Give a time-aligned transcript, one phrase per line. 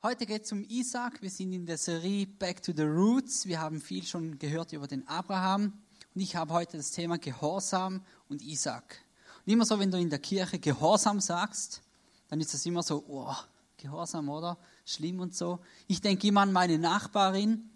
[0.00, 1.20] Heute geht es um Isaac.
[1.22, 3.46] Wir sind in der Serie Back to the Roots.
[3.46, 5.72] Wir haben viel schon gehört über den Abraham.
[6.14, 9.02] Und ich habe heute das Thema Gehorsam und Isaac.
[9.44, 11.82] Und immer so, wenn du in der Kirche Gehorsam sagst,
[12.28, 13.34] dann ist das immer so, oh,
[13.76, 14.56] Gehorsam, oder?
[14.84, 15.58] Schlimm und so.
[15.88, 17.68] Ich denke immer an meine Nachbarin,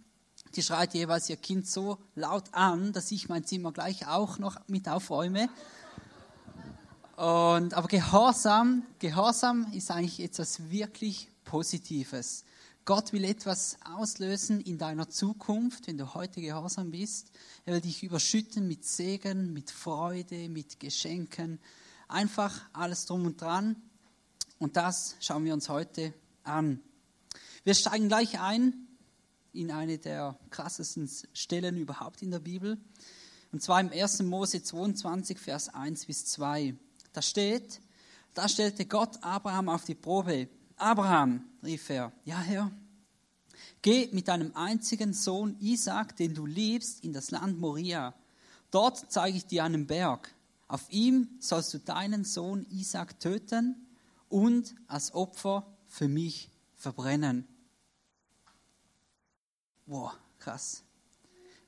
[0.55, 4.61] die schreit jeweils ihr Kind so laut an, dass ich mein Zimmer gleich auch noch
[4.69, 5.49] mit aufräume.
[7.17, 12.47] Und, aber Gehorsam, Gehorsam ist eigentlich etwas wirklich Positives.
[12.87, 17.31] Gott will etwas auslösen in deiner Zukunft, wenn du heute gehorsam bist.
[17.67, 21.61] Er will dich überschütten mit Segen, mit Freude, mit Geschenken.
[22.09, 23.77] Einfach alles drum und dran.
[24.61, 26.81] Und das schauen wir uns heute an.
[27.65, 28.89] Wir steigen gleich ein
[29.53, 32.79] in eine der krassesten Stellen überhaupt in der Bibel.
[33.53, 34.23] Und zwar im 1.
[34.23, 36.75] Mose 22, Vers 1 bis 2.
[37.13, 37.83] Da steht,
[38.33, 40.49] da stellte Gott Abraham auf die Probe.
[40.83, 42.73] Abraham, rief er, ja Herr,
[43.83, 48.15] geh mit deinem einzigen Sohn Isaac, den du liebst, in das Land Moria.
[48.73, 50.35] Dort zeige ich dir einen Berg.
[50.67, 53.87] Auf ihm sollst du deinen Sohn Isaac töten
[54.29, 57.47] und als Opfer für mich verbrennen.
[59.87, 60.83] Wow, krass.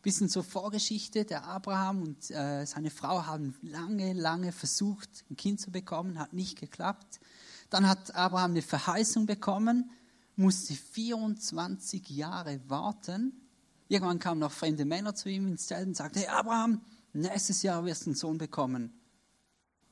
[0.03, 1.25] Bisschen zur Vorgeschichte.
[1.25, 6.33] Der Abraham und äh, seine Frau haben lange, lange versucht, ein Kind zu bekommen, hat
[6.33, 7.21] nicht geklappt.
[7.75, 9.91] Dann hat Abraham eine Verheißung bekommen,
[10.37, 13.33] musste 24 Jahre warten.
[13.89, 16.83] Irgendwann kamen noch fremde Männer zu ihm ins Zelt und sagten, hey Abraham,
[17.15, 18.97] nächstes Jahr wirst du einen Sohn bekommen.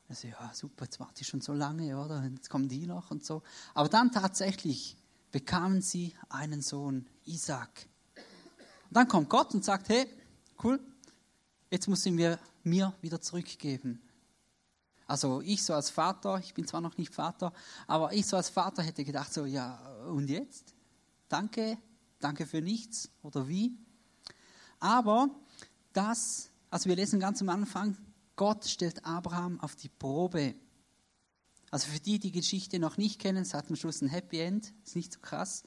[0.06, 2.22] Er so, ja super, jetzt warte ich schon so lange, oder?
[2.22, 3.42] Jetzt kommen die noch und so.
[3.74, 4.96] Aber dann tatsächlich
[5.32, 7.88] bekamen sie einen Sohn, Isaac.
[8.90, 10.06] Und dann kommt Gott und sagt, hey,
[10.62, 10.78] cool,
[11.68, 14.00] jetzt muss ihn mir, mir wieder zurückgeben.
[15.12, 17.52] Also ich so als Vater, ich bin zwar noch nicht Vater,
[17.86, 20.74] aber ich so als Vater hätte gedacht, so ja, und jetzt?
[21.28, 21.76] Danke,
[22.18, 23.76] danke für nichts oder wie?
[24.80, 25.28] Aber
[25.92, 27.98] das, also wir lesen ganz am Anfang,
[28.36, 30.54] Gott stellt Abraham auf die Probe.
[31.70, 34.40] Also für die, die die Geschichte noch nicht kennen, es hat am Schluss ein Happy
[34.40, 35.62] End, ist nicht so krass.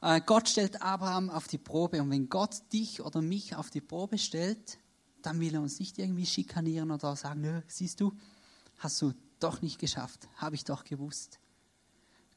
[0.00, 3.82] Äh, Gott stellt Abraham auf die Probe und wenn Gott dich oder mich auf die
[3.82, 4.78] Probe stellt,
[5.20, 8.16] dann will er uns nicht irgendwie schikanieren oder sagen, nö, siehst du,
[8.80, 11.38] hast du doch nicht geschafft, habe ich doch gewusst.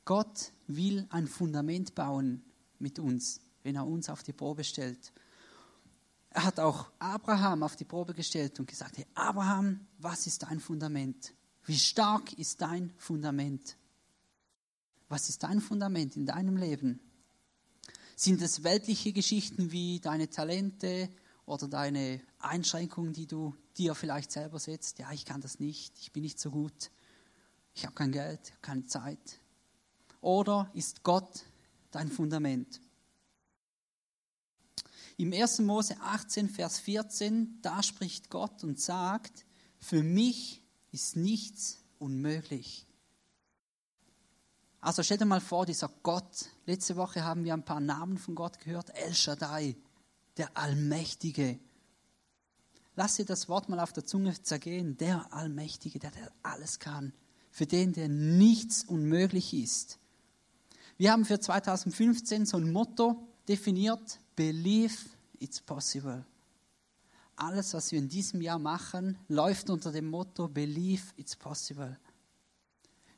[0.05, 2.43] Gott will ein Fundament bauen
[2.79, 5.13] mit uns, wenn er uns auf die Probe stellt.
[6.29, 10.59] Er hat auch Abraham auf die Probe gestellt und gesagt, hey Abraham, was ist dein
[10.59, 11.33] Fundament?
[11.65, 13.77] Wie stark ist dein Fundament?
[15.07, 16.99] Was ist dein Fundament in deinem Leben?
[18.15, 21.09] Sind es weltliche Geschichten wie deine Talente
[21.45, 24.99] oder deine Einschränkungen, die du dir vielleicht selber setzt?
[24.99, 26.91] Ja, ich kann das nicht, ich bin nicht so gut,
[27.73, 29.39] ich habe kein Geld, keine Zeit.
[30.21, 31.43] Oder ist Gott
[31.91, 32.79] dein Fundament?
[35.17, 35.59] Im 1.
[35.59, 39.45] Mose 18, Vers 14, da spricht Gott und sagt,
[39.77, 42.87] für mich ist nichts unmöglich.
[44.79, 48.35] Also stell dir mal vor, dieser Gott, letzte Woche haben wir ein paar Namen von
[48.35, 49.77] Gott gehört, El Shaddai,
[50.38, 51.59] der Allmächtige.
[52.95, 57.13] Lass dir das Wort mal auf der Zunge zergehen, der Allmächtige, der, der alles kann,
[57.51, 59.99] für den, der nichts unmöglich ist.
[60.97, 64.95] Wir haben für 2015 so ein Motto definiert, Believe
[65.39, 66.25] it's possible.
[67.35, 71.97] Alles, was wir in diesem Jahr machen, läuft unter dem Motto Believe it's possible.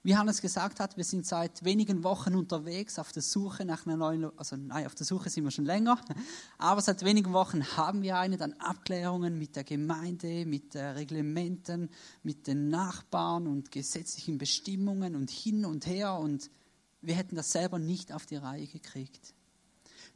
[0.05, 3.97] Wie Hannes gesagt hat, wir sind seit wenigen Wochen unterwegs auf der Suche nach einer
[3.97, 5.99] neuen, also nein, auf der Suche sind wir schon länger,
[6.59, 11.89] aber seit wenigen Wochen haben wir eine, dann Abklärungen mit der Gemeinde, mit den Reglementen,
[12.21, 16.51] mit den Nachbarn und gesetzlichen Bestimmungen und hin und her und
[17.01, 19.33] wir hätten das selber nicht auf die Reihe gekriegt.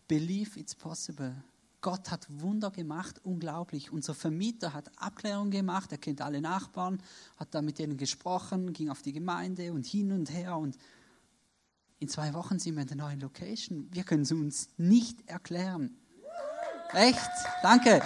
[0.07, 1.33] Believe it's possible.
[1.81, 3.91] Gott hat Wunder gemacht, unglaublich.
[3.91, 7.01] Unser Vermieter hat Abklärung gemacht, er kennt alle Nachbarn,
[7.37, 10.57] hat da mit denen gesprochen, ging auf die Gemeinde und hin und her.
[10.57, 10.77] Und
[11.99, 13.87] in zwei Wochen sind wir in der neuen Location.
[13.91, 15.95] Wir können es uns nicht erklären.
[16.91, 17.29] Echt?
[17.61, 18.01] Danke.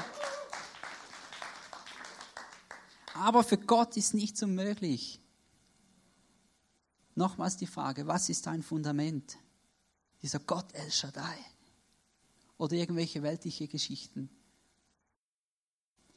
[3.15, 5.19] Aber für Gott ist nichts unmöglich.
[7.15, 9.37] Nochmals die Frage, was ist dein Fundament?
[10.21, 11.52] Dieser Gott El Shaddai
[12.63, 14.29] oder irgendwelche weltliche Geschichten.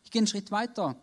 [0.04, 0.94] Ich gehe einen Schritt weiter.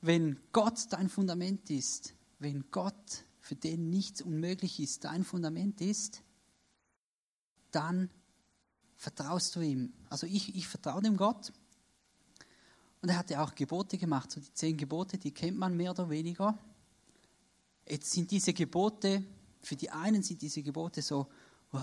[0.00, 6.22] Wenn Gott dein Fundament ist, wenn Gott, für den nichts unmöglich ist, dein Fundament ist,
[7.70, 8.10] dann
[8.96, 9.92] vertraust du ihm.
[10.10, 11.52] Also ich, ich vertraue dem Gott.
[13.02, 15.92] Und er hat ja auch Gebote gemacht, so die zehn Gebote, die kennt man mehr
[15.92, 16.58] oder weniger.
[17.88, 19.22] Jetzt sind diese Gebote,
[19.60, 21.28] für die einen sind diese Gebote so
[21.72, 21.78] oh,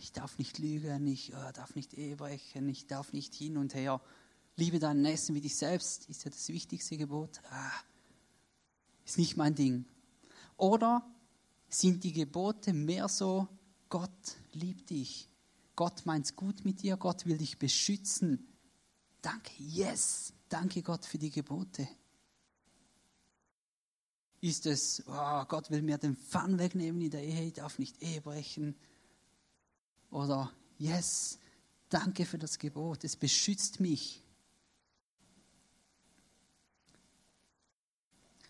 [0.00, 3.74] ich darf nicht lügen, ich oh, darf nicht Ehe brechen, ich darf nicht hin und
[3.74, 4.00] her.
[4.56, 7.40] Liebe deinen Nächsten wie dich selbst ist ja das wichtigste Gebot.
[7.50, 7.72] Ah,
[9.04, 9.86] ist nicht mein Ding.
[10.56, 11.02] Oder
[11.68, 13.48] sind die Gebote mehr so,
[13.88, 15.28] Gott liebt dich,
[15.74, 18.46] Gott meint's gut mit dir, Gott will dich beschützen.
[19.22, 21.88] Danke, yes, danke Gott für die Gebote.
[24.42, 28.02] Ist es, oh, Gott will mir den Fun wegnehmen in der Ehe, ich darf nicht
[28.02, 28.74] Ehe brechen.
[30.10, 31.38] Oder, yes,
[31.88, 34.22] danke für das Gebot, es beschützt mich.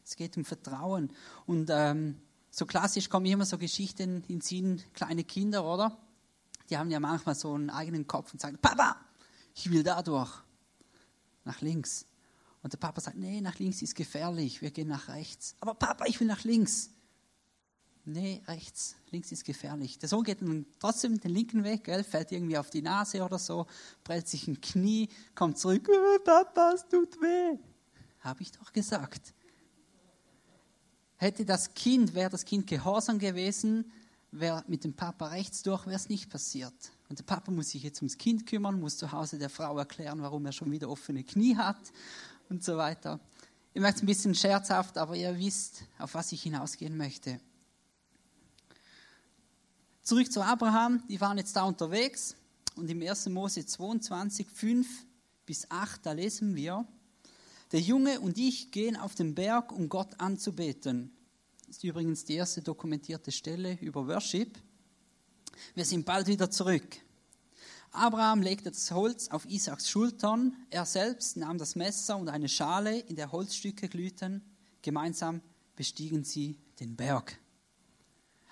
[0.04, 1.12] Es geht um Vertrauen.
[1.46, 2.20] Und ähm,
[2.50, 5.96] so klassisch kommen immer so Geschichten in Sinn, kleine Kinder, oder?
[6.68, 8.96] Die haben ja manchmal so einen eigenen Kopf und sagen, Papa,
[9.54, 10.32] ich will da durch.
[11.44, 12.06] Nach links.
[12.62, 15.54] Und der Papa sagt, nee, nach links ist gefährlich, wir gehen nach rechts.
[15.60, 16.90] Aber Papa, ich will nach links.
[18.12, 19.98] Nee, rechts, links ist gefährlich.
[19.98, 23.38] Der Sohn geht nun trotzdem den linken Weg, gell, fällt irgendwie auf die Nase oder
[23.38, 23.66] so,
[24.02, 27.56] prellt sich ein Knie, kommt zurück, oh, Papa, es tut weh.
[28.20, 29.32] Habe ich doch gesagt.
[31.16, 33.92] Hätte das Kind, wäre das Kind gehorsam gewesen,
[34.32, 36.74] wäre mit dem Papa rechts durch, wäre es nicht passiert.
[37.08, 40.20] Und der Papa muss sich jetzt ums Kind kümmern, muss zu Hause der Frau erklären,
[40.20, 41.92] warum er schon wieder offene Knie hat
[42.48, 43.20] und so weiter.
[43.72, 47.38] Ich merke es ein bisschen scherzhaft, aber ihr wisst, auf was ich hinausgehen möchte.
[50.10, 52.34] Zurück zu Abraham, die waren jetzt da unterwegs
[52.74, 53.28] und im 1.
[53.28, 55.06] Mose 22, 5
[55.46, 56.84] bis 8, da lesen wir,
[57.70, 61.12] der Junge und ich gehen auf den Berg, um Gott anzubeten.
[61.68, 64.58] Das ist übrigens die erste dokumentierte Stelle über Worship.
[65.76, 66.96] Wir sind bald wieder zurück.
[67.92, 70.56] Abraham legte das Holz auf Isaaks Schultern.
[70.70, 74.42] Er selbst nahm das Messer und eine Schale, in der Holzstücke glühten.
[74.82, 75.40] Gemeinsam
[75.76, 77.39] bestiegen sie den Berg.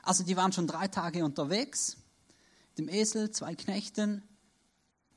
[0.08, 1.98] Also die waren schon drei Tage unterwegs.
[2.78, 4.22] Dem Esel, zwei Knechten.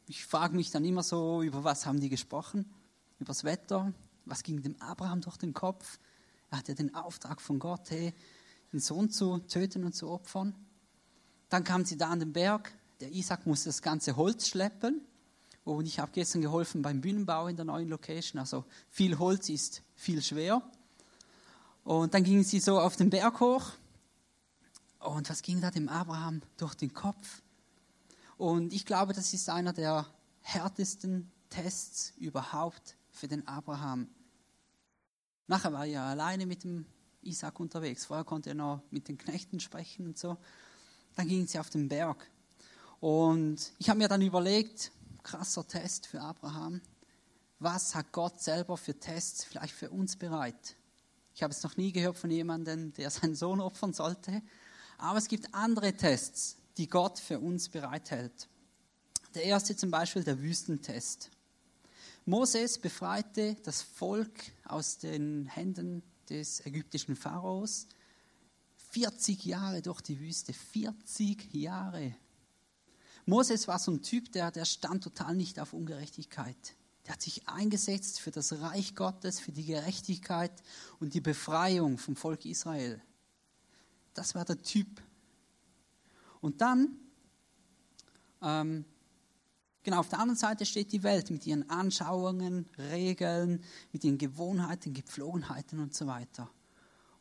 [0.05, 2.69] Ich frage mich dann immer so, über was haben die gesprochen?
[3.17, 3.93] übers Wetter.
[4.25, 5.97] Was ging dem Abraham durch den Kopf?
[6.49, 8.13] Er hatte den Auftrag von Gott, hey,
[8.73, 10.53] den Sohn zu töten und zu opfern.
[11.47, 12.73] Dann kamen sie da an den Berg.
[12.99, 14.99] Der Isaac musste das ganze Holz schleppen.
[15.63, 18.41] Und ich habe gestern geholfen beim Bühnenbau in der neuen Location.
[18.41, 20.61] Also viel Holz ist viel schwer.
[21.85, 23.71] Und dann gingen sie so auf den Berg hoch.
[25.01, 27.41] Und was ging da dem Abraham durch den Kopf?
[28.37, 30.05] Und ich glaube, das ist einer der
[30.41, 34.07] härtesten Tests überhaupt für den Abraham.
[35.47, 36.85] Nachher war er alleine mit dem
[37.23, 38.05] Isaac unterwegs.
[38.05, 40.37] Vorher konnte er noch mit den Knechten sprechen und so.
[41.15, 42.29] Dann gingen sie auf den Berg.
[42.99, 44.91] Und ich habe mir dann überlegt,
[45.23, 46.81] krasser Test für Abraham.
[47.59, 50.75] Was hat Gott selber für Tests vielleicht für uns bereit?
[51.33, 54.41] Ich habe es noch nie gehört von jemandem, der seinen Sohn opfern sollte.
[55.01, 58.47] Aber es gibt andere Tests, die Gott für uns bereithält.
[59.33, 61.31] Der erste zum Beispiel der Wüstentest.
[62.25, 67.87] Moses befreite das Volk aus den Händen des ägyptischen Pharaos.
[68.91, 72.13] 40 Jahre durch die Wüste, 40 Jahre.
[73.25, 76.75] Moses war so ein Typ, der, der stand total nicht auf Ungerechtigkeit.
[77.07, 80.61] Der hat sich eingesetzt für das Reich Gottes, für die Gerechtigkeit
[80.99, 83.01] und die Befreiung vom Volk Israel.
[84.13, 85.01] Das war der Typ.
[86.41, 86.97] Und dann
[88.41, 88.85] ähm,
[89.83, 94.93] Genau, auf der anderen Seite steht die Welt mit ihren Anschauungen, Regeln, mit ihren Gewohnheiten,
[94.93, 96.51] Gepflogenheiten und so weiter.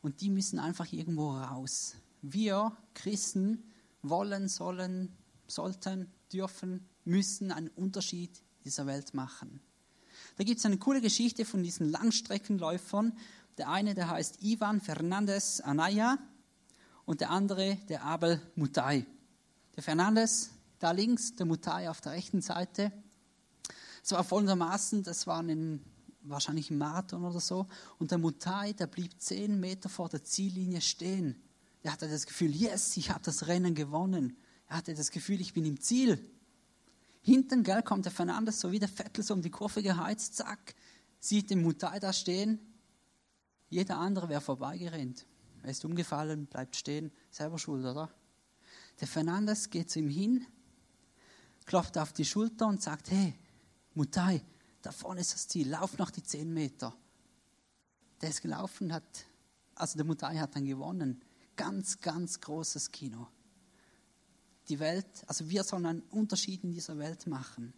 [0.03, 1.95] Und die müssen einfach irgendwo raus.
[2.21, 3.63] Wir Christen
[4.03, 5.11] wollen, sollen,
[5.47, 9.59] sollten, dürfen, müssen einen Unterschied dieser Welt machen.
[10.37, 13.17] Da gibt es eine coole Geschichte von diesen Langstreckenläufern.
[13.57, 16.19] Der eine, der heißt Ivan Fernandez Anaya
[17.11, 19.05] und der andere, der Abel Mutai.
[19.75, 20.49] Der Fernandez,
[20.79, 22.89] da links, der Mutai auf der rechten Seite.
[24.01, 25.83] Es war folgendermaßen, das war ein,
[26.21, 27.67] wahrscheinlich ein Marathon oder so,
[27.99, 31.35] und der Mutai, der blieb zehn Meter vor der Ziellinie stehen.
[31.83, 34.37] Er hatte das Gefühl, yes, ich habe das Rennen gewonnen.
[34.69, 36.17] Er hatte das Gefühl, ich bin im Ziel.
[37.23, 40.75] Hinten, gell, kommt der Fernandes so wie der Vettel so um die Kurve geheizt, zack,
[41.19, 42.57] sieht den Mutai da stehen.
[43.67, 45.25] Jeder andere wäre vorbeigerannt.
[45.63, 48.09] Er ist umgefallen, bleibt stehen, selber schuld, oder?
[48.99, 50.45] Der Fernandes geht zu ihm hin,
[51.65, 53.35] klopft auf die Schulter und sagt, hey,
[53.93, 54.41] Mutai,
[54.81, 56.95] da vorne ist das Ziel, lauf noch die zehn Meter.
[58.21, 59.25] Der ist gelaufen, hat,
[59.75, 61.21] also der Mutai hat dann gewonnen.
[61.55, 63.27] Ganz, ganz großes Kino.
[64.69, 67.73] Die Welt, also wir sollen einen Unterschied in dieser Welt machen.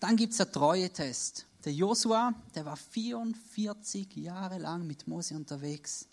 [0.00, 1.47] Dann gibt es der Treue-Test.
[1.64, 6.06] Der Josua, der war 44 Jahre lang mit Mose unterwegs.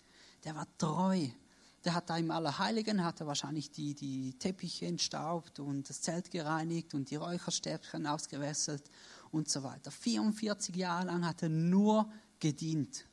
[0.44, 1.28] Der war treu.
[1.84, 6.32] der hat da im Allerheiligen, hat er wahrscheinlich die, die Teppiche entstaubt und das Zelt
[6.32, 8.90] gereinigt und die Räucherstäbchen ausgewässert
[9.30, 9.92] und so weiter.
[9.92, 12.10] 44 Jahre lang hat er nur
[12.40, 13.06] gedient.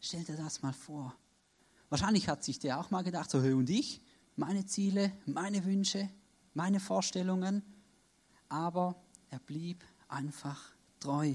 [0.00, 1.14] Stell dir das mal vor.
[1.90, 4.00] Wahrscheinlich hat sich der auch mal gedacht, so, hey, und ich,
[4.36, 6.08] meine Ziele, meine Wünsche,
[6.54, 7.62] meine Vorstellungen,
[8.48, 8.96] aber
[9.28, 11.34] er blieb einfach treu.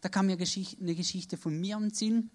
[0.00, 2.30] Da kam mir eine Geschichte von mir im Sinn,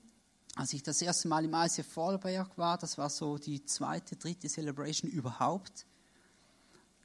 [0.55, 4.47] als ich das erste Mal im ICF Vorarlberg war, das war so die zweite, dritte
[4.47, 5.85] Celebration überhaupt.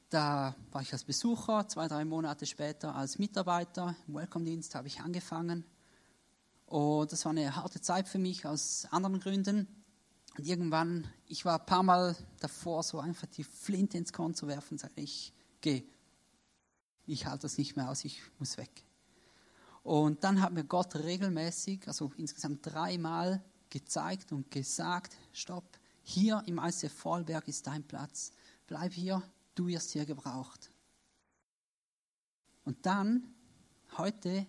[0.09, 5.01] Da war ich als Besucher, zwei, drei Monate später als Mitarbeiter im Welcome-Dienst habe ich
[5.01, 5.65] angefangen.
[6.65, 9.67] Und das war eine harte Zeit für mich aus anderen Gründen.
[10.37, 14.47] Und irgendwann, ich war ein paar Mal davor, so einfach die Flinte ins Korn zu
[14.47, 15.83] werfen sage, ich gehe.
[17.05, 18.83] Ich halte das nicht mehr aus, ich muss weg.
[19.83, 26.59] Und dann hat mir Gott regelmäßig, also insgesamt dreimal gezeigt und gesagt, stopp, hier im
[26.59, 28.31] ICF Vollberg ist dein Platz.
[28.67, 29.23] Bleib hier,
[29.55, 30.71] du wirst hier gebraucht.
[32.63, 33.33] Und dann,
[33.97, 34.45] heute,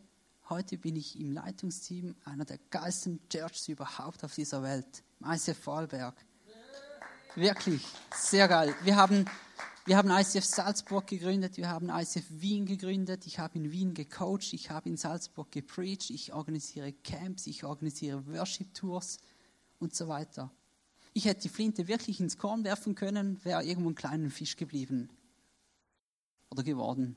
[0.51, 5.59] heute bin ich im Leitungsteam einer der geilsten Churches überhaupt auf dieser Welt, im ICF
[5.59, 6.15] Vollberg.
[7.35, 8.75] Wirklich, sehr geil.
[8.83, 9.25] Wir haben
[9.85, 14.53] wir haben ICF Salzburg gegründet, wir haben ICF Wien gegründet, ich habe in Wien gecoacht,
[14.53, 19.19] ich habe in Salzburg gepreacht, ich organisiere Camps, ich organisiere Worship Tours
[19.81, 20.53] und so weiter.
[21.15, 25.11] Ich hätte die Flinte wirklich ins Korn werfen können, wäre irgendwo ein kleiner Fisch geblieben
[26.49, 27.17] oder geworden.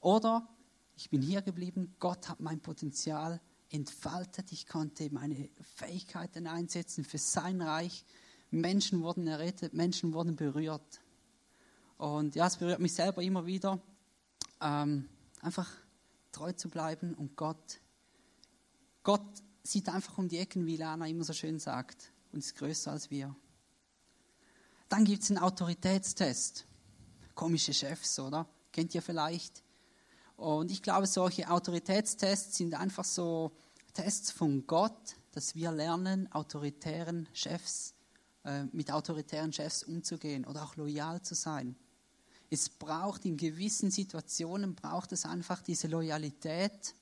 [0.00, 0.48] Oder
[0.96, 3.40] ich bin hier geblieben, Gott hat mein Potenzial
[3.70, 8.04] entfaltet, ich konnte meine Fähigkeiten einsetzen für sein Reich.
[8.50, 11.00] Menschen wurden errettet, Menschen wurden berührt.
[12.04, 13.80] Und ja, es berührt mich selber immer wieder,
[14.60, 15.08] ähm,
[15.40, 15.70] einfach
[16.32, 17.80] treu zu bleiben und Gott,
[19.02, 19.24] Gott
[19.62, 23.10] sieht einfach um die Ecken, wie Lana immer so schön sagt, und ist größer als
[23.10, 23.34] wir.
[24.90, 26.66] Dann gibt es einen Autoritätstest.
[27.34, 28.46] Komische Chefs, oder?
[28.70, 29.62] Kennt ihr vielleicht?
[30.36, 33.56] Und ich glaube, solche Autoritätstests sind einfach so
[33.94, 37.94] Tests von Gott, dass wir lernen, autoritären Chefs,
[38.44, 41.76] äh, mit autoritären Chefs umzugehen oder auch loyal zu sein.
[42.54, 46.94] Es braucht in gewissen Situationen, braucht es einfach diese Loyalität.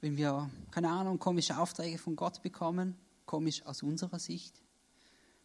[0.00, 4.60] Wenn wir, keine Ahnung, komische Aufträge von Gott bekommen, komisch aus unserer Sicht,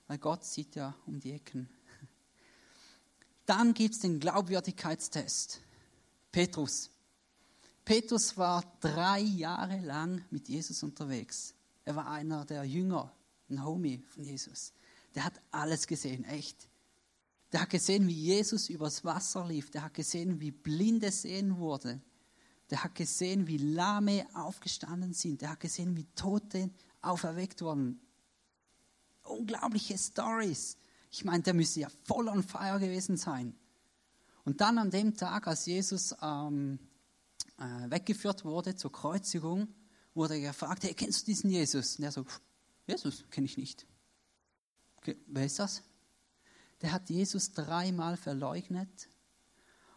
[0.08, 1.70] weil Gott sieht ja um die Ecken.
[3.46, 5.62] Dann gibt es den Glaubwürdigkeitstest.
[6.32, 6.90] Petrus.
[7.86, 11.54] Petrus war drei Jahre lang mit Jesus unterwegs.
[11.86, 13.14] Er war einer der Jünger,
[13.48, 14.74] ein Homie von Jesus.
[15.14, 16.68] Der hat alles gesehen, echt.
[17.54, 19.70] Der hat gesehen, wie Jesus übers Wasser lief.
[19.70, 22.02] Der hat gesehen, wie Blinde sehen wurde.
[22.72, 25.42] Der hat gesehen, wie Lahme aufgestanden sind.
[25.42, 28.02] Der hat gesehen, wie Tote auferweckt wurden.
[29.22, 30.78] Unglaubliche Stories.
[31.12, 33.56] Ich meine, der müsste ja voll on fire gewesen sein.
[34.46, 36.80] Und dann an dem Tag, als Jesus ähm,
[37.60, 39.68] äh, weggeführt wurde zur Kreuzigung,
[40.16, 41.98] wurde er gefragt, hey, kennst du diesen Jesus?
[42.00, 42.26] Und er so,
[42.88, 43.86] Jesus kenne ich nicht.
[44.98, 45.84] Okay, wer ist das?
[46.84, 49.08] Der hat Jesus dreimal verleugnet.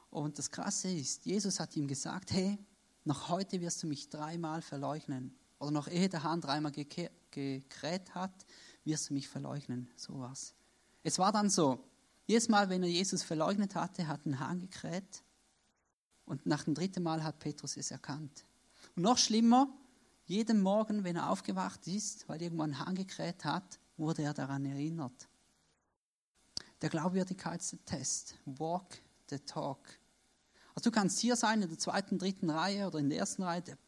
[0.08, 2.58] Und das Krasse ist, Jesus hat ihm gesagt, hey,
[3.04, 5.36] noch heute wirst du mich dreimal verleugnen.
[5.58, 8.46] Oder noch ehe der Hahn dreimal gekräht hat,
[8.84, 9.90] wirst du mich verleugnen.
[9.96, 10.54] So was.
[11.02, 11.84] Es war dann so,
[12.26, 15.24] jedes Mal, wenn er Jesus verleugnet hatte, hat ein Hahn gekräht.
[16.24, 18.46] Und nach dem dritten Mal hat Petrus es erkannt.
[18.94, 19.68] Und noch schlimmer,
[20.24, 24.64] jeden Morgen, wenn er aufgewacht ist, weil irgendwann ein Hahn gekräht hat, wurde er daran
[24.64, 25.28] erinnert
[26.82, 28.36] der Glaubwürdigkeitstest.
[28.44, 29.80] Walk the talk.
[30.74, 33.62] Also du kannst hier sein, in der zweiten, dritten Reihe oder in der ersten Reihe,
[33.62, 33.78] der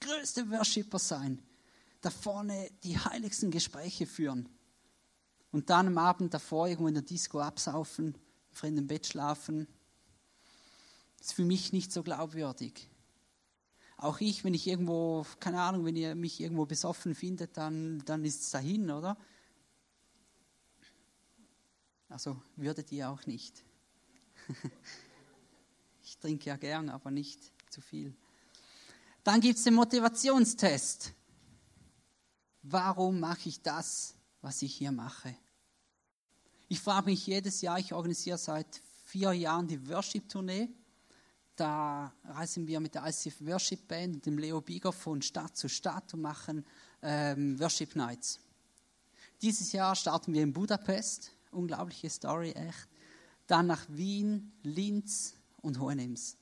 [0.00, 1.42] größte Worshipper sein.
[2.00, 4.48] Da vorne die heiligsten Gespräche führen.
[5.50, 8.14] Und dann am Abend davor irgendwo in der Disco absaufen,
[8.50, 9.66] im fremden Bett schlafen.
[11.18, 12.88] Das ist für mich nicht so glaubwürdig.
[13.96, 18.24] Auch ich, wenn ich irgendwo, keine Ahnung, wenn ihr mich irgendwo besoffen findet, dann, dann
[18.24, 19.16] ist es dahin, oder?
[22.08, 23.62] Also würdet ihr auch nicht.
[26.02, 27.38] ich trinke ja gern, aber nicht
[27.70, 28.14] zu viel.
[29.24, 31.12] Dann gibt es den Motivationstest.
[32.62, 35.36] Warum mache ich das, was ich hier mache?
[36.68, 40.68] Ich frage mich jedes Jahr, ich organisiere seit vier Jahren die Worship-Tournee.
[41.56, 45.68] Da reisen wir mit der ICF Worship Band und dem Leo Bieger von Stadt zu
[45.68, 46.64] Stadt und machen
[47.02, 48.38] ähm, Worship Nights.
[49.42, 52.88] Dieses Jahr starten wir in Budapest Unglaubliche Story, echt.
[53.46, 56.36] Dann nach Wien, Linz und Hohenems.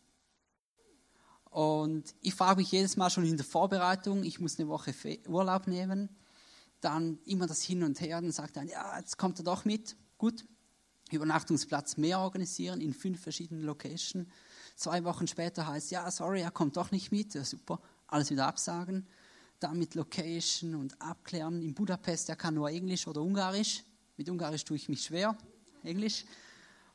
[1.51, 4.93] Und ich frage mich jedes Mal schon in der Vorbereitung, ich muss eine Woche
[5.27, 6.11] Urlaub nehmen.
[6.81, 8.21] Dann immer das Hin und Her.
[8.21, 9.97] Dann sagt er, ja, jetzt kommt er doch mit.
[10.19, 10.45] Gut,
[11.11, 14.29] Übernachtungsplatz mehr organisieren in fünf verschiedenen Locations.
[14.75, 17.33] Zwei Wochen später heißt, ja, sorry, er kommt doch nicht mit.
[17.33, 19.07] Ja, super, alles wieder absagen.
[19.59, 21.63] Dann mit Location und abklären.
[21.63, 23.83] In Budapest, er kann nur Englisch oder Ungarisch.
[24.17, 25.37] Mit Ungarisch tue ich mich schwer.
[25.83, 26.25] Englisch.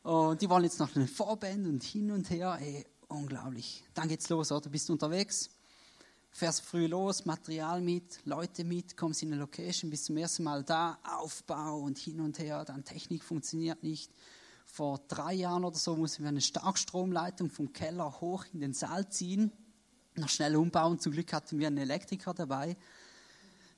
[0.02, 2.58] Und die wollen jetzt noch eine Vorband und hin und her.
[2.60, 3.84] Ey, unglaublich.
[3.94, 4.62] Dann geht's los, oder?
[4.62, 5.52] Du bist unterwegs,
[6.32, 10.64] fährst früh los, Material mit, Leute mit, kommst in eine Location, bist zum ersten Mal
[10.64, 14.12] da, Aufbau und hin und her, dann Technik funktioniert nicht.
[14.66, 19.08] Vor drei Jahren oder so mussten wir eine Starkstromleitung vom Keller hoch in den Saal
[19.10, 19.52] ziehen,
[20.16, 20.98] noch schnell umbauen.
[20.98, 22.78] Zum Glück hatten wir einen Elektriker dabei.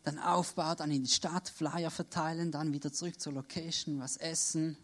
[0.04, 4.78] Dann Aufbau, dann in die Stadt, Flyer verteilen, dann wieder zurück zur Location, was essen.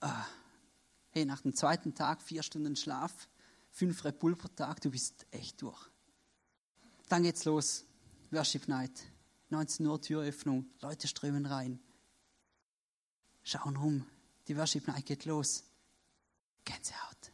[0.00, 0.26] Ah.
[1.10, 3.28] Hey, nach dem zweiten Tag vier Stunden Schlaf,
[3.70, 5.88] fünf Red pro Tag, du bist echt durch.
[7.08, 7.84] Dann geht's los.
[8.30, 9.04] Worship Night.
[9.50, 10.66] 19 Uhr Türöffnung.
[10.80, 11.80] Leute strömen rein.
[13.44, 14.06] Schauen rum.
[14.48, 15.64] Die Worship Night geht los.
[16.64, 17.32] Gänsehaut.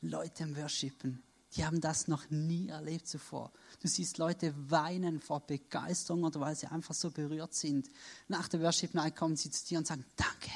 [0.00, 1.22] Leute im Worshipen.
[1.54, 3.52] Die haben das noch nie erlebt zuvor.
[3.82, 7.90] Du siehst Leute weinen vor Begeisterung oder weil sie einfach so berührt sind.
[8.28, 10.52] Nach der Worship Night kommen sie zu dir und sagen, danke.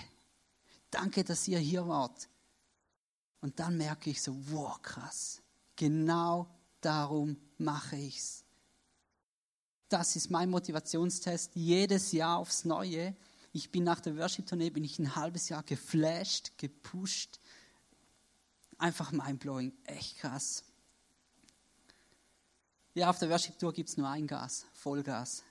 [0.92, 2.28] Danke, dass ihr hier wart.
[3.40, 5.42] Und dann merke ich so, wow, krass.
[5.74, 6.48] Genau
[6.80, 8.44] darum mache ich's.
[9.88, 13.16] Das ist mein Motivationstest jedes Jahr aufs Neue.
[13.52, 17.40] Ich bin nach der Worship-Tournee bin ich ein halbes Jahr geflasht, gepusht.
[18.78, 20.62] Einfach mindblowing, echt krass.
[22.96, 25.44] Ja, auf der Worship-Tour gibt es nur ein Gas, Vollgas.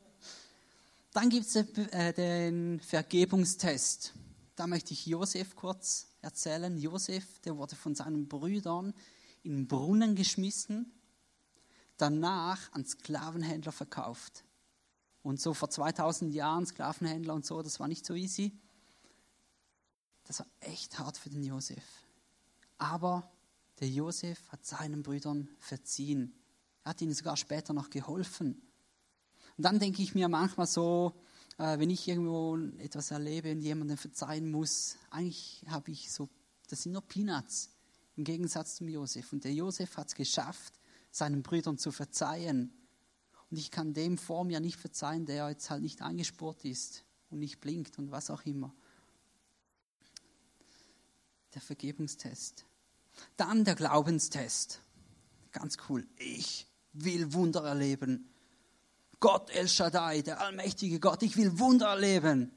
[1.14, 4.12] Dann gibt es äh, den Vergebungstest.
[4.54, 6.76] Da möchte ich Josef kurz erzählen.
[6.76, 8.92] Josef, der wurde von seinen Brüdern
[9.44, 10.92] in den Brunnen geschmissen,
[11.96, 14.44] danach an Sklavenhändler verkauft.
[15.22, 18.52] Und so vor 2000 Jahren Sklavenhändler und so, das war nicht so easy.
[20.24, 21.82] Das war echt hart für den Josef.
[22.76, 23.32] Aber
[23.80, 26.34] der Josef hat seinen Brüdern verziehen.
[26.88, 28.62] Hat ihnen sogar später noch geholfen.
[29.58, 31.12] Und dann denke ich mir manchmal so,
[31.58, 36.30] äh, wenn ich irgendwo etwas erlebe und jemandem verzeihen muss, eigentlich habe ich so,
[36.70, 37.68] das sind nur Peanuts
[38.16, 39.34] im Gegensatz zum Josef.
[39.34, 42.72] Und der Josef hat es geschafft, seinen Brüdern zu verzeihen.
[43.50, 47.40] Und ich kann dem vor mir nicht verzeihen, der jetzt halt nicht angespurt ist und
[47.40, 48.74] nicht blinkt und was auch immer.
[51.52, 52.64] Der Vergebungstest.
[53.36, 54.80] Dann der Glaubenstest.
[55.52, 56.06] Ganz cool.
[56.16, 56.66] Ich
[57.04, 58.28] will Wunder erleben.
[59.20, 62.52] Gott El Shaddai, der allmächtige Gott, ich will Wunder erleben.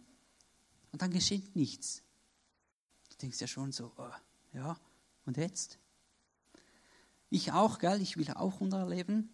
[0.92, 2.04] Und dann geschieht nichts.
[3.10, 4.10] Du denkst ja schon so, oh,
[4.54, 4.78] ja,
[5.26, 5.80] und jetzt?
[7.30, 8.02] Ich auch, gell?
[8.02, 9.30] Ich will auch Wunder erleben.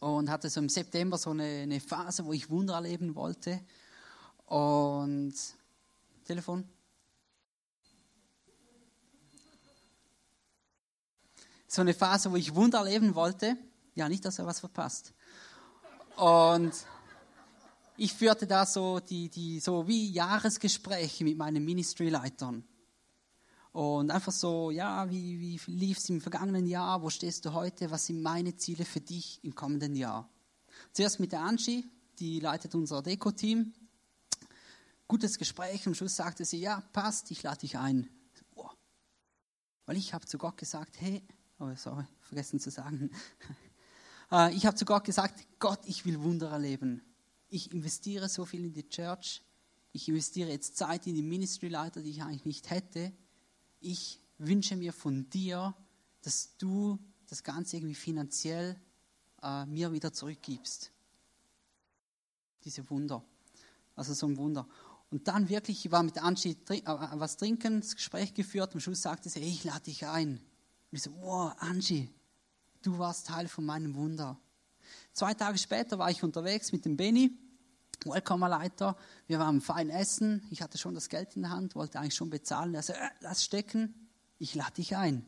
[0.00, 3.60] Und hatte so im September so eine, eine Phase, wo ich Wunder erleben wollte.
[4.46, 5.34] Und
[6.24, 6.66] Telefon?
[11.68, 13.56] So eine Phase, wo ich Wunder erleben wollte.
[13.94, 15.12] Ja, nicht, dass er was verpasst.
[16.16, 16.72] Und
[17.96, 22.64] ich führte da so die, die so wie Jahresgespräche mit meinen Ministry-Leitern.
[23.72, 27.02] Und einfach so, ja, wie, wie lief es im vergangenen Jahr?
[27.02, 27.90] Wo stehst du heute?
[27.90, 30.28] Was sind meine Ziele für dich im kommenden Jahr?
[30.92, 31.84] Zuerst mit der Angie,
[32.18, 33.72] die leitet unser Deko-Team.
[35.06, 35.86] Gutes Gespräch.
[35.86, 38.08] Am Schluss sagte sie, ja, passt, ich lade dich ein.
[39.86, 41.22] Weil ich habe zu Gott gesagt, hey,
[41.58, 43.10] oh, sorry, vergessen zu sagen.
[44.30, 47.02] Äh, ich habe zu Gott gesagt, Gott, ich will Wunder erleben.
[47.48, 49.42] Ich investiere so viel in die Church.
[49.92, 53.12] Ich investiere jetzt Zeit in die Ministry-Leiter, die ich eigentlich nicht hätte
[53.80, 55.74] ich wünsche mir von dir,
[56.22, 58.78] dass du das Ganze irgendwie finanziell
[59.42, 60.92] äh, mir wieder zurückgibst.
[62.64, 63.24] Diese Wunder.
[63.96, 64.68] Also so ein Wunder.
[65.10, 69.02] Und dann wirklich, ich war mit Angie äh, was trinken, das Gespräch geführt, am Schluss
[69.02, 70.38] sagte sie, ich lade dich ein.
[70.38, 72.10] Und ich so, wow, Angie,
[72.82, 74.38] du warst Teil von meinem Wunder.
[75.12, 77.36] Zwei Tage später war ich unterwegs mit dem Benny,
[78.04, 78.96] Welcomer-Leiter.
[79.26, 80.46] Wir waren fein essen.
[80.50, 82.74] Ich hatte schon das Geld in der Hand, wollte eigentlich schon bezahlen.
[82.74, 85.26] Er sagte, äh, lass stecken, ich lade dich ein.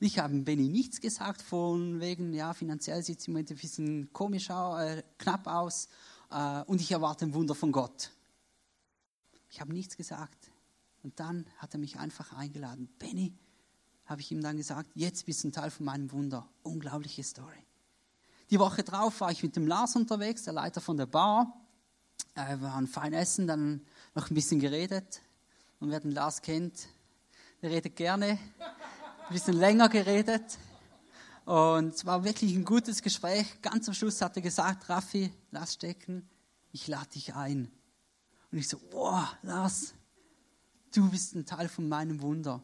[0.00, 3.56] Und ich habe Benny nichts gesagt von wegen, ja, finanziell sieht es im Moment ein
[3.56, 5.88] bisschen komisch aus, äh, knapp aus
[6.30, 8.10] äh, und ich erwarte ein Wunder von Gott.
[9.50, 10.50] Ich habe nichts gesagt.
[11.02, 12.88] Und dann hat er mich einfach eingeladen.
[12.98, 13.34] Benny,
[14.14, 16.48] habe ich ihm dann gesagt, jetzt bist du ein Teil von meinem Wunder.
[16.62, 17.58] Unglaubliche Story.
[18.48, 21.52] Die Woche drauf war ich mit dem Lars unterwegs, der Leiter von der Bar.
[22.36, 25.20] Äh, wir waren fein essen, dann noch ein bisschen geredet.
[25.80, 26.86] Und wer den Lars kennt,
[27.60, 28.38] der redet gerne.
[29.26, 30.58] Ein bisschen länger geredet.
[31.44, 33.60] Und es war wirklich ein gutes Gespräch.
[33.62, 36.30] Ganz am Schluss hat er gesagt, Raffi, lass stecken,
[36.70, 37.68] ich lade dich ein.
[38.52, 39.92] Und ich so, wow, Lars,
[40.94, 42.62] du bist ein Teil von meinem Wunder.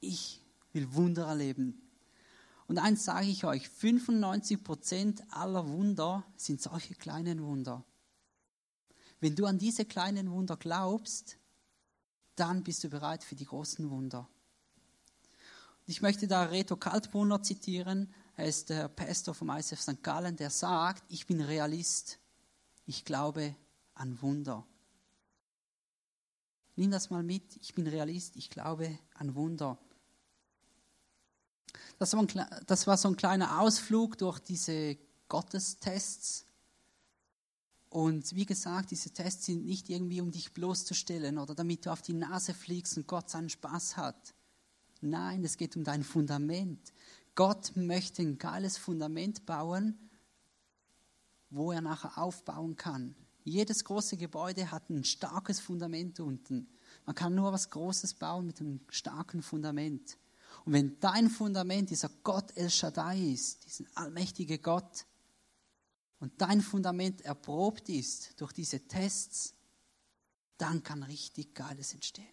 [0.00, 1.80] Ich will Wunder erleben.
[2.66, 7.84] Und eins sage ich euch, 95% aller Wunder sind solche kleinen Wunder.
[9.20, 11.36] Wenn du an diese kleinen Wunder glaubst,
[12.36, 14.28] dann bist du bereit für die großen Wunder.
[15.86, 18.14] Ich möchte da Reto Kaltbrunner zitieren.
[18.36, 20.02] Er ist der Pastor vom ISF St.
[20.02, 22.18] Gallen, der sagt, ich bin Realist.
[22.86, 23.56] Ich glaube
[23.94, 24.64] an Wunder.
[26.76, 27.56] Nimm das mal mit.
[27.60, 28.36] Ich bin Realist.
[28.36, 29.78] Ich glaube an Wunder.
[32.00, 34.96] Das war, ein, das war so ein kleiner Ausflug durch diese
[35.28, 36.46] Gottestests.
[37.90, 42.00] Und wie gesagt, diese Tests sind nicht irgendwie, um dich bloßzustellen oder damit du auf
[42.00, 44.32] die Nase fliegst und Gott seinen Spaß hat.
[45.02, 46.80] Nein, es geht um dein Fundament.
[47.34, 49.98] Gott möchte ein geiles Fundament bauen,
[51.50, 53.14] wo er nachher aufbauen kann.
[53.44, 56.66] Jedes große Gebäude hat ein starkes Fundament unten.
[57.04, 60.16] Man kann nur was Großes bauen mit einem starken Fundament.
[60.64, 65.06] Und wenn dein Fundament dieser Gott El Shaddai ist, diesen allmächtige Gott,
[66.18, 69.54] und dein Fundament erprobt ist durch diese Tests,
[70.58, 72.28] dann kann richtig Geiles entstehen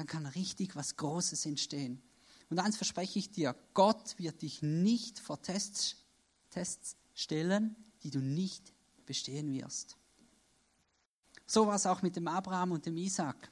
[0.00, 2.02] dann kann richtig was Großes entstehen.
[2.48, 5.96] Und eins verspreche ich dir, Gott wird dich nicht vor Tests,
[6.48, 8.72] Tests stellen, die du nicht
[9.04, 9.98] bestehen wirst.
[11.46, 13.50] So war es auch mit dem Abraham und dem Isaac.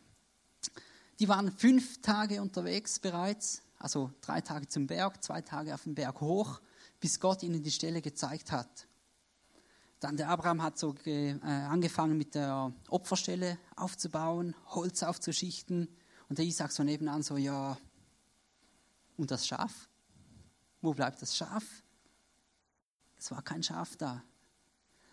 [1.18, 5.94] Die waren fünf Tage unterwegs bereits, also drei Tage zum Berg, zwei Tage auf dem
[5.94, 6.60] Berg hoch,
[7.00, 8.86] bis Gott ihnen die Stelle gezeigt hat.
[10.00, 15.88] Dann der Abraham hat so äh, angefangen mit der Opferstelle aufzubauen, Holz aufzuschichten,
[16.28, 17.76] und der Isaac so nebenan so, ja,
[19.16, 19.88] und das Schaf?
[20.80, 21.64] Wo bleibt das Schaf?
[23.18, 24.22] Es war kein Schaf da.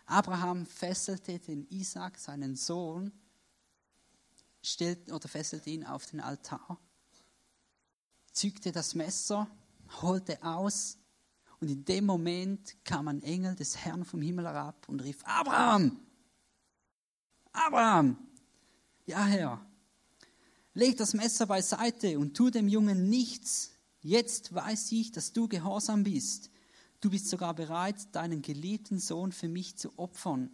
[0.06, 3.12] Abraham fesselte den Isaac, seinen Sohn,
[4.66, 6.80] stellt, oder fesselte ihn auf den Altar,
[8.32, 9.48] zückte das Messer,
[10.02, 10.98] holte aus
[11.60, 16.00] und in dem Moment kam ein Engel des Herrn vom Himmel herab und rief, Abraham,
[17.52, 18.18] Abraham,
[19.06, 19.66] ja Herr,
[20.74, 23.72] leg das Messer beiseite und tu dem Jungen nichts.
[24.02, 26.52] Jetzt weiß ich, dass du gehorsam bist.
[27.02, 30.52] Du bist sogar bereit, deinen geliebten Sohn für mich zu opfern.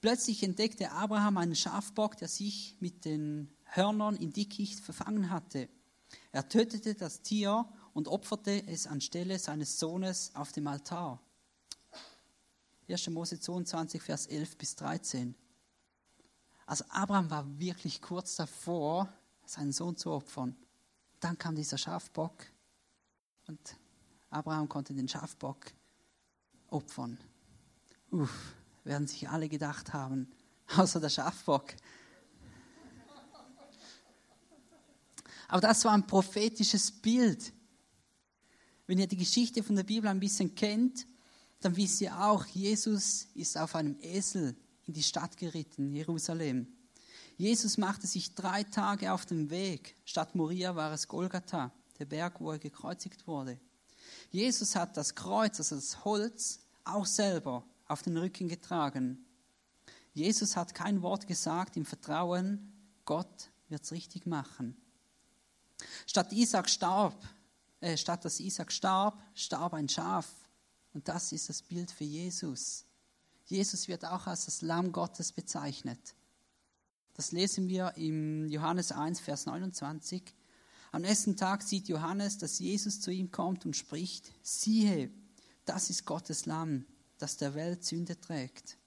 [0.00, 5.68] Plötzlich entdeckte Abraham einen Schafbock, der sich mit den Hörnern in Dickicht verfangen hatte.
[6.30, 11.20] Er tötete das Tier und opferte es anstelle seines Sohnes auf dem Altar.
[12.88, 13.08] 1.
[13.10, 15.34] Mose 22, Vers 11 bis 13.
[16.64, 19.12] Also Abraham war wirklich kurz davor,
[19.44, 20.56] seinen Sohn zu opfern.
[21.20, 22.46] Dann kam dieser Schafbock
[23.46, 23.76] und
[24.30, 25.72] Abraham konnte den Schafbock
[26.68, 27.18] opfern.
[28.10, 28.54] Uff,
[28.88, 30.28] werden sich alle gedacht haben,
[30.76, 31.74] außer der Schafbock.
[35.46, 37.52] Aber das war ein prophetisches Bild.
[38.86, 41.06] Wenn ihr die Geschichte von der Bibel ein bisschen kennt,
[41.60, 46.66] dann wisst ihr auch, Jesus ist auf einem Esel in die Stadt geritten, Jerusalem.
[47.36, 49.96] Jesus machte sich drei Tage auf den Weg.
[50.04, 53.58] Statt Moria war es Golgatha, der Berg, wo er gekreuzigt wurde.
[54.30, 59.24] Jesus hat das Kreuz, also das Holz, auch selber auf den Rücken getragen.
[60.12, 62.72] Jesus hat kein Wort gesagt im Vertrauen,
[63.04, 64.76] Gott wird es richtig machen.
[66.06, 67.26] Statt Isaac starb,
[67.80, 70.28] äh, statt dass Isaac starb, starb ein Schaf.
[70.92, 72.84] Und das ist das Bild für Jesus.
[73.46, 76.14] Jesus wird auch als das Lamm Gottes bezeichnet.
[77.14, 80.22] Das lesen wir im Johannes 1, Vers 29.
[80.92, 85.10] Am nächsten Tag sieht Johannes, dass Jesus zu ihm kommt und spricht, siehe,
[85.64, 86.86] das ist Gottes Lamm,
[87.18, 88.78] das der Welt Sünde trägt.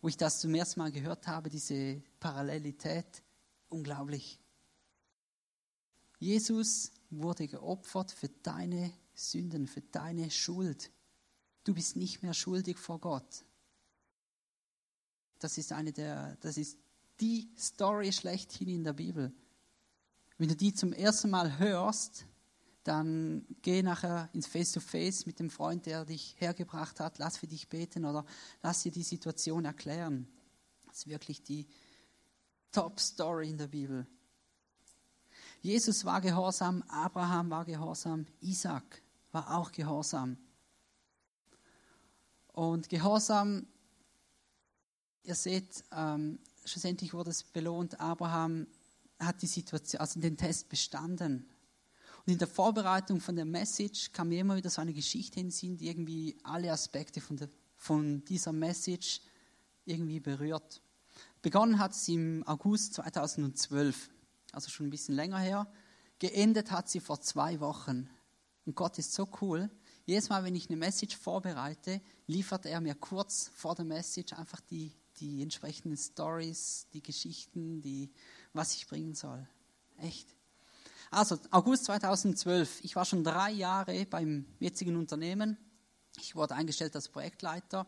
[0.00, 3.22] Wo ich das zum ersten Mal gehört habe, diese Parallelität,
[3.68, 4.38] unglaublich.
[6.18, 10.90] Jesus wurde geopfert für deine Sünden, für deine Schuld.
[11.64, 13.44] Du bist nicht mehr schuldig vor Gott.
[15.38, 16.78] Das ist eine der, das ist
[17.20, 19.32] die Story schlechthin in der Bibel.
[20.36, 22.26] Wenn du die zum ersten Mal hörst,
[22.88, 27.46] dann geh nachher ins Face-to-Face -face mit dem Freund, der dich hergebracht hat, lass für
[27.46, 28.24] dich beten oder
[28.62, 30.26] lass dir die Situation erklären.
[30.86, 31.66] Das ist wirklich die
[32.72, 34.06] Top-Story in der Bibel.
[35.60, 40.38] Jesus war gehorsam, Abraham war gehorsam, Isaac war auch gehorsam.
[42.58, 43.66] Und Gehorsam,
[45.22, 48.00] ihr seht, ähm, schlussendlich wurde es belohnt.
[48.00, 48.66] Abraham
[49.20, 51.48] hat die Situation, also den Test bestanden.
[52.28, 55.46] Und in der Vorbereitung von der Message kam mir immer wieder so eine Geschichte in
[55.46, 59.22] den Sinn, die irgendwie alle Aspekte von, der, von dieser Message
[59.86, 60.82] irgendwie berührt.
[61.40, 64.10] Begonnen hat sie im August 2012,
[64.52, 65.72] also schon ein bisschen länger her.
[66.18, 68.10] Geendet hat sie vor zwei Wochen.
[68.66, 69.70] Und Gott ist so cool.
[70.04, 74.60] Jedes Mal, wenn ich eine Message vorbereite, liefert er mir kurz vor der Message einfach
[74.60, 78.12] die, die entsprechenden Stories, die Geschichten, die,
[78.52, 79.48] was ich bringen soll.
[79.96, 80.37] Echt.
[81.10, 82.84] Also, August 2012.
[82.84, 85.56] Ich war schon drei Jahre beim jetzigen Unternehmen.
[86.18, 87.86] Ich wurde eingestellt als Projektleiter,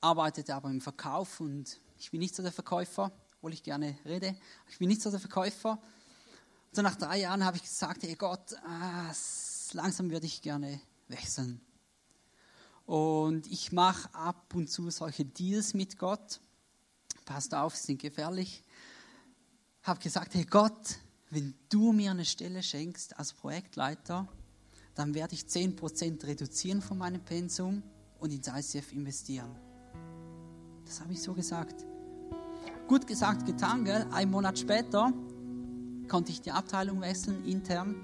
[0.00, 4.34] arbeitete aber im Verkauf und ich bin nicht so der Verkäufer, obwohl ich gerne rede.
[4.68, 5.78] Ich bin nicht so der Verkäufer.
[6.72, 9.12] So nach drei Jahren habe ich gesagt, hey Gott, ah,
[9.72, 11.60] langsam würde ich gerne wechseln.
[12.86, 16.40] Und ich mache ab und zu solche Deals mit Gott.
[17.24, 18.64] Passt auf, sie sind gefährlich.
[19.82, 20.96] Habe gesagt, hey Gott,
[21.30, 24.28] wenn du mir eine Stelle schenkst als Projektleiter,
[24.94, 27.82] dann werde ich 10% reduzieren von meinem Pensum
[28.18, 29.54] und ins ICF investieren.
[30.84, 31.86] Das habe ich so gesagt.
[32.88, 34.04] Gut gesagt, getan, gell?
[34.10, 35.12] Ein Monat später
[36.08, 37.94] konnte ich die Abteilung wechseln, intern,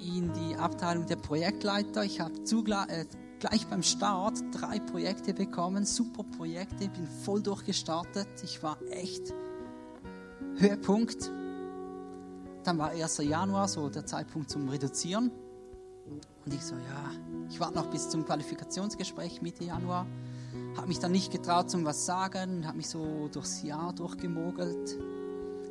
[0.00, 2.04] in die Abteilung der Projektleiter.
[2.04, 3.06] Ich habe äh,
[3.38, 8.26] gleich beim Start drei Projekte bekommen, super Projekte, bin voll durchgestartet.
[8.42, 9.32] Ich war echt
[10.56, 11.30] Höhepunkt.
[12.66, 13.18] Dann war 1.
[13.18, 15.30] Januar so der Zeitpunkt zum Reduzieren.
[16.44, 17.12] Und ich so, ja,
[17.48, 20.04] ich warte noch bis zum Qualifikationsgespräch Mitte Januar.
[20.76, 24.98] Habe mich dann nicht getraut zum was sagen, habe mich so durchs Jahr durchgemogelt.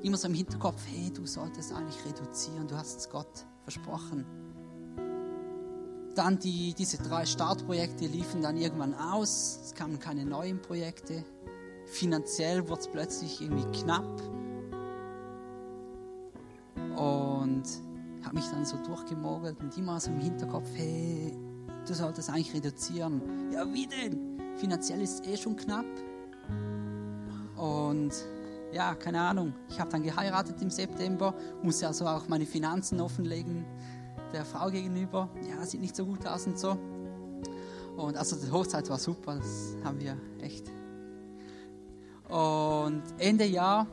[0.04, 4.26] Immer so im Hinterkopf, hey, du solltest eigentlich reduzieren, du hast es Gott versprochen.
[6.16, 11.26] Dann die, diese drei Startprojekte liefen dann irgendwann aus, es kamen keine neuen Projekte.
[11.88, 14.22] Finanziell wurde es plötzlich irgendwie knapp.
[16.96, 17.64] Und
[18.24, 21.38] habe mich dann so durchgemogelt und immer so im Hinterkopf, hey,
[21.88, 23.22] du solltest eigentlich reduzieren.
[23.52, 24.40] Ja, wie denn?
[24.58, 25.86] Finanziell ist es eh schon knapp.
[27.58, 28.12] Und
[28.72, 29.54] ja, keine Ahnung.
[29.70, 33.66] Ich habe dann geheiratet im September, musste also auch meine Finanzen offenlegen
[34.34, 35.30] der Frau gegenüber.
[35.50, 36.78] Ja, sieht nicht so gut aus und so.
[37.96, 40.70] Und also die Hochzeit war super, das haben wir echt.
[42.28, 43.88] Und Ende Jahr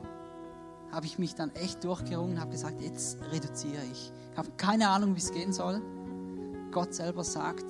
[0.92, 4.12] habe ich mich dann echt durchgerungen, habe gesagt, jetzt reduziere ich.
[4.30, 5.80] Ich habe keine Ahnung, wie es gehen soll.
[6.70, 7.64] Gott selber sagt,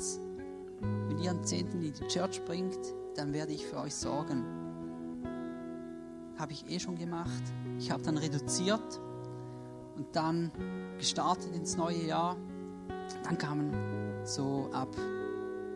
[0.81, 2.79] wenn ihr einen Zehnten in die Church bringt,
[3.15, 4.45] dann werde ich für euch sorgen.
[6.37, 7.43] Habe ich eh schon gemacht.
[7.79, 9.01] Ich habe dann reduziert
[9.97, 10.51] und dann
[10.99, 12.37] gestartet ins neue Jahr.
[13.25, 13.73] Dann kamen
[14.25, 14.97] so ab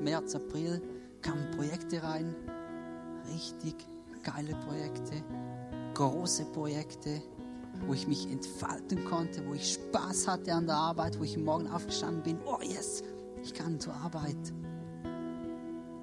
[0.00, 0.82] März, April
[1.22, 2.34] kamen Projekte rein.
[3.32, 3.74] Richtig
[4.22, 5.14] geile Projekte,
[5.96, 7.22] große Projekte,
[7.86, 11.66] wo ich mich entfalten konnte, wo ich Spaß hatte an der Arbeit, wo ich morgen
[11.68, 12.38] aufgestanden bin.
[12.46, 13.02] Oh yes,
[13.42, 14.36] ich kann zur Arbeit.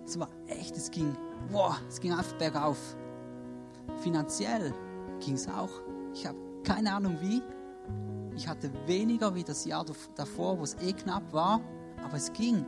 [0.03, 1.15] Es war echt, es ging,
[1.51, 2.95] boah, es ging einfach bergauf.
[3.97, 4.73] Finanziell
[5.19, 5.69] ging es auch.
[6.13, 7.41] Ich habe keine Ahnung wie.
[8.35, 11.61] Ich hatte weniger wie das Jahr davor, wo es eh knapp war,
[12.03, 12.65] aber es ging.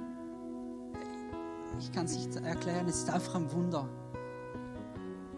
[1.79, 3.89] Ich kann es nicht erklären, es ist einfach ein Wunder.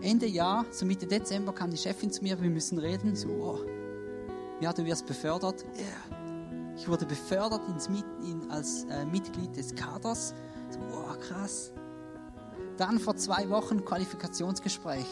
[0.02, 3.16] Ende Jahr, so Mitte Dezember, kam die Chefin zu mir, wir müssen reden.
[3.16, 3.60] So, oh,
[4.62, 5.66] ja, du wirst befördert.
[5.76, 6.18] Yeah.
[6.76, 10.36] Ich wurde befördert ins, in, als äh, Mitglied des Kaders.
[10.70, 11.72] So, oh, krass.
[12.78, 15.08] Dann vor zwei Wochen Qualifikationsgespräch.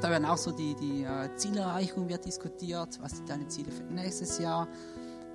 [0.00, 3.82] Da werden auch so die, die äh, Zielerreichung wird diskutiert, was sind deine Ziele für
[3.84, 4.68] nächstes Jahr,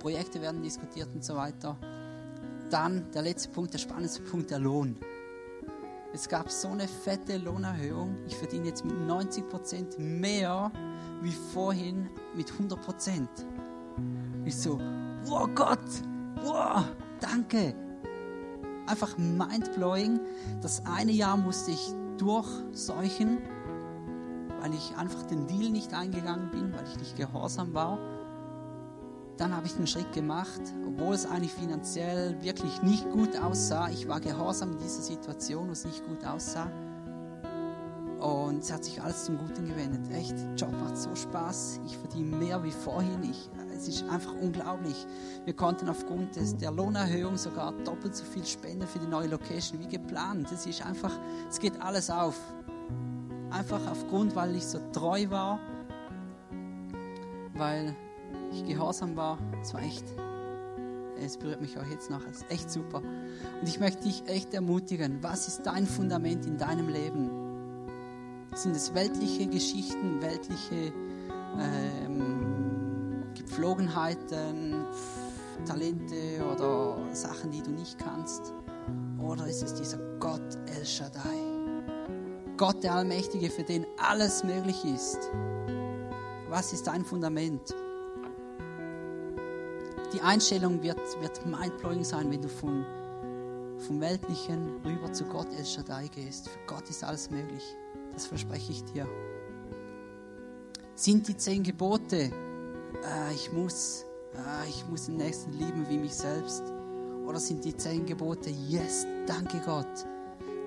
[0.00, 1.76] Projekte werden diskutiert und so weiter.
[2.70, 4.96] Dann der letzte Punkt, der spannendste Punkt, der Lohn.
[6.16, 8.16] Es gab so eine fette Lohnerhöhung.
[8.26, 10.72] Ich verdiene jetzt mit 90% mehr
[11.20, 13.28] wie vorhin mit 100%.
[14.46, 14.80] Ich so,
[15.26, 15.78] wow Gott,
[16.42, 16.84] wow,
[17.20, 17.74] danke.
[18.86, 20.18] Einfach mindblowing.
[20.62, 23.36] Das eine Jahr musste ich durchseuchen,
[24.62, 27.98] weil ich einfach den Deal nicht eingegangen bin, weil ich nicht gehorsam war.
[29.36, 33.90] Dann habe ich den Schritt gemacht, obwohl es eigentlich finanziell wirklich nicht gut aussah.
[33.90, 36.70] Ich war gehorsam in dieser Situation, wo es nicht gut aussah.
[38.18, 40.10] Und es hat sich alles zum Guten gewendet.
[40.10, 41.80] Echt, Job macht so Spaß.
[41.84, 43.22] Ich verdiene mehr wie vorhin.
[43.24, 45.06] Ich, es ist einfach unglaublich.
[45.44, 49.78] Wir konnten aufgrund des, der Lohnerhöhung sogar doppelt so viel spenden für die neue Location
[49.80, 50.50] wie geplant.
[50.50, 51.12] Es ist einfach,
[51.50, 52.40] es geht alles auf.
[53.50, 55.60] Einfach aufgrund, weil ich so treu war,
[57.54, 57.94] weil
[58.52, 59.38] ich gehorsam war.
[59.62, 60.04] Es war echt,
[61.18, 62.26] es berührt mich auch jetzt noch.
[62.30, 62.98] Es ist echt super.
[62.98, 65.22] Und ich möchte dich echt ermutigen.
[65.22, 67.30] Was ist dein Fundament in deinem Leben?
[68.54, 70.92] Sind es weltliche Geschichten, weltliche
[71.60, 74.84] ähm, Gepflogenheiten,
[75.66, 78.52] Talente oder Sachen, die du nicht kannst?
[79.18, 81.56] Oder ist es dieser Gott El Shaddai?
[82.56, 85.18] Gott der Allmächtige, für den alles möglich ist.
[86.48, 87.74] Was ist dein Fundament?
[90.16, 92.86] Die Einstellung wird, wird mindblowing sein, wenn du von,
[93.76, 96.48] vom Weltlichen rüber zu Gott El Shaddai gehst.
[96.48, 97.62] Für Gott ist alles möglich.
[98.14, 99.06] Das verspreche ich dir.
[100.94, 106.14] Sind die zehn Gebote, äh, ich, muss, äh, ich muss den Nächsten lieben wie mich
[106.14, 106.62] selbst?
[107.26, 110.06] Oder sind die zehn Gebote, yes, danke Gott.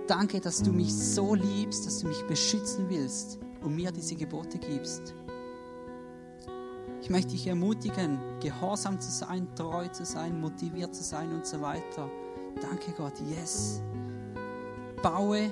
[0.05, 4.59] Danke, dass du mich so liebst, dass du mich beschützen willst und mir diese Gebote
[4.59, 5.15] gibst.
[7.01, 11.61] Ich möchte dich ermutigen, gehorsam zu sein, treu zu sein, motiviert zu sein und so
[11.61, 12.09] weiter.
[12.61, 13.81] Danke Gott, yes.
[15.01, 15.51] Baue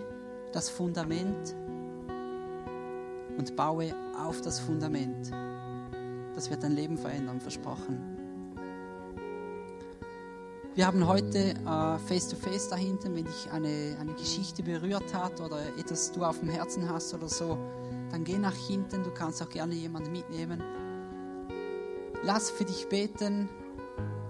[0.51, 1.55] das Fundament
[3.37, 5.31] und baue auf das Fundament.
[6.35, 8.17] Das wird dein Leben verändern, versprochen.
[10.75, 11.55] Wir haben heute
[12.05, 16.49] Face-to-Face -face dahinter, wenn dich eine, eine Geschichte berührt hat oder etwas du auf dem
[16.49, 17.57] Herzen hast oder so,
[18.11, 20.61] dann geh nach hinten, du kannst auch gerne jemanden mitnehmen
[22.23, 23.49] lass für dich beten.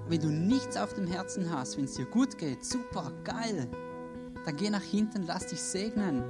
[0.07, 3.67] Wenn du nichts auf dem Herzen hast, wenn es dir gut geht, super, geil,
[4.45, 6.23] dann geh nach hinten, lass dich segnen.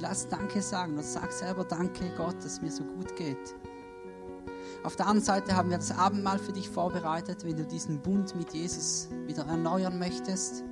[0.00, 3.54] Lass Danke sagen und sag selber Danke Gott, dass es mir so gut geht.
[4.84, 8.34] Auf der anderen Seite haben wir das Abendmahl für dich vorbereitet, wenn du diesen Bund
[8.36, 10.64] mit Jesus wieder erneuern möchtest,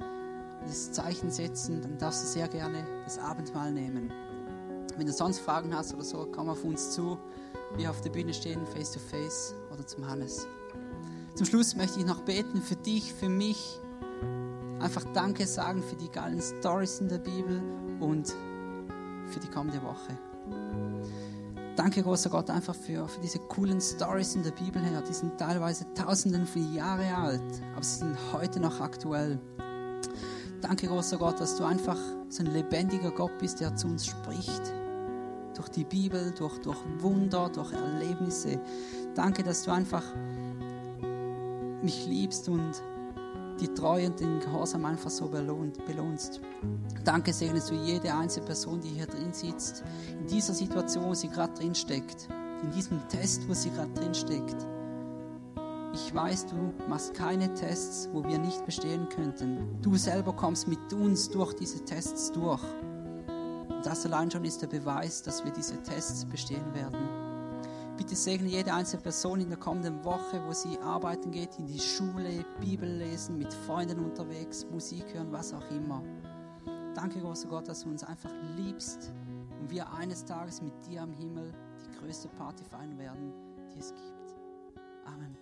[0.64, 4.12] das Zeichen setzen, dann darfst du sehr gerne das Abendmahl nehmen.
[4.96, 7.18] Wenn du sonst Fragen hast oder so, komm auf uns zu.
[7.76, 10.46] Wir auf der Bühne stehen, face to face oder zum Hannes.
[11.34, 13.78] Zum Schluss möchte ich noch beten für dich, für mich.
[14.80, 17.62] Einfach Danke sagen für die geilen Stories in der Bibel
[18.00, 18.34] und
[19.26, 20.18] für die kommende Woche.
[21.76, 25.02] Danke, großer Gott, einfach für, für diese coolen Stories in der Bibel her.
[25.02, 29.38] Die sind teilweise tausenden von Jahren alt, aber sie sind heute noch aktuell.
[30.62, 31.98] Danke, großer Gott, dass du einfach
[32.30, 34.62] so ein lebendiger Gott bist, der zu uns spricht
[35.56, 38.60] durch die Bibel, durch, durch Wunder, durch Erlebnisse.
[39.16, 40.04] Danke, dass du einfach
[41.82, 42.82] mich liebst und
[43.60, 46.42] die Treue und den Gehorsam einfach so belohnst.
[47.02, 49.82] Danke segnest du jede einzelne Person, die hier drin sitzt,
[50.20, 52.28] in dieser Situation, wo sie gerade drin steckt,
[52.62, 54.56] in diesem Test, wo sie gerade drin steckt.
[55.94, 59.80] Ich weiß, du machst keine Tests, wo wir nicht bestehen könnten.
[59.80, 62.60] Du selber kommst mit uns durch diese Tests durch
[63.86, 67.25] das allein schon ist der Beweis, dass wir diese Tests bestehen werden.
[67.96, 71.78] Bitte segne jede einzelne Person in der kommenden Woche, wo sie arbeiten geht, in die
[71.78, 76.02] Schule, Bibel lesen, mit Freunden unterwegs, Musik hören, was auch immer.
[76.94, 79.12] Danke, großer Gott, dass du uns einfach liebst
[79.60, 81.52] und wir eines Tages mit dir am Himmel
[81.84, 83.32] die größte Party feiern werden,
[83.74, 84.36] die es gibt.
[85.06, 85.36] Amen.